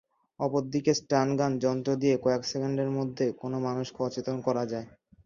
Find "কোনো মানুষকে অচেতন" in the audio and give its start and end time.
3.41-4.35